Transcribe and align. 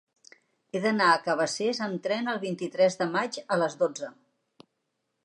He 0.71 0.79
d'anar 0.85 1.09
a 1.09 1.19
Cabacés 1.27 1.81
amb 1.87 2.01
tren 2.07 2.31
el 2.35 2.41
vint-i-tres 2.45 2.97
de 3.03 3.09
maig 3.17 3.39
a 3.45 3.59
les 3.65 3.77
dotze. 3.83 4.11